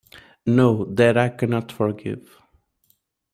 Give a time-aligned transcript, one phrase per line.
[0.47, 2.41] No, that I cannot forgive.